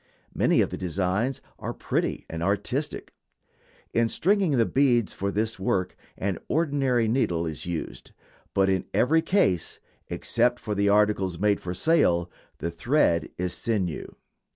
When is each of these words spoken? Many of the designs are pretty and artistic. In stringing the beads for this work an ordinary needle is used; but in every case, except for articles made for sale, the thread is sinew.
Many 0.33 0.61
of 0.61 0.71
the 0.71 0.77
designs 0.79 1.41
are 1.59 1.75
pretty 1.75 2.25
and 2.27 2.41
artistic. 2.41 3.13
In 3.93 4.09
stringing 4.09 4.57
the 4.57 4.65
beads 4.65 5.13
for 5.13 5.29
this 5.29 5.59
work 5.59 5.95
an 6.17 6.39
ordinary 6.47 7.07
needle 7.07 7.45
is 7.45 7.67
used; 7.67 8.11
but 8.55 8.67
in 8.67 8.85
every 8.95 9.21
case, 9.21 9.79
except 10.07 10.59
for 10.59 10.75
articles 10.91 11.37
made 11.37 11.59
for 11.59 11.75
sale, 11.75 12.31
the 12.57 12.71
thread 12.71 13.29
is 13.37 13.53
sinew. 13.53 14.15